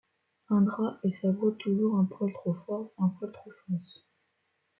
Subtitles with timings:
[0.49, 4.03] Indra et sa voix toujours un poil trop forte, un poil trop fausse.